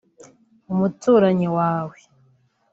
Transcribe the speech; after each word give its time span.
“Umuturanyi 0.71 1.47
wawe 1.57 1.97